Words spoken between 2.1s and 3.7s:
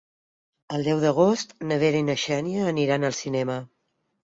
Xènia aniran al cinema.